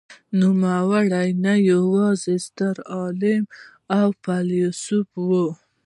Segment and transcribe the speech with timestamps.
[0.39, 3.43] نوموړی نه یوازې ستر عالم
[3.97, 5.29] او فیلسوف و.